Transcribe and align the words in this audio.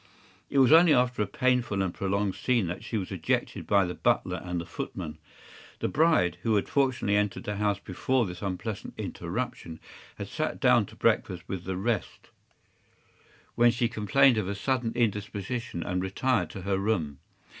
It 0.49 0.57
was 0.57 0.71
only 0.71 0.95
after 0.95 1.21
a 1.21 1.27
painful 1.27 1.83
and 1.83 1.93
prolonged 1.93 2.33
scene 2.33 2.65
that 2.65 2.83
she 2.83 2.97
was 2.97 3.11
ejected 3.11 3.67
by 3.67 3.85
the 3.85 3.93
butler 3.93 4.41
and 4.43 4.59
the 4.59 4.65
footman. 4.65 5.19
The 5.77 5.89
bride, 5.89 6.39
who 6.41 6.55
had 6.55 6.67
fortunately 6.67 7.15
entered 7.15 7.43
the 7.43 7.57
house 7.57 7.77
before 7.77 8.25
this 8.25 8.41
unpleasant 8.41 8.95
interruption, 8.97 9.79
had 10.17 10.27
sat 10.27 10.59
down 10.59 10.87
to 10.87 10.95
breakfast 10.95 11.43
with 11.47 11.65
the 11.65 11.77
rest, 11.77 12.29
when 13.53 13.69
she 13.69 13.87
complained 13.87 14.39
of 14.39 14.47
a 14.49 14.55
sudden 14.55 14.91
indisposition, 14.95 15.83
and 15.83 16.01
retired 16.01 16.49
to 16.49 16.63
her 16.63 16.79
room. 16.79 17.19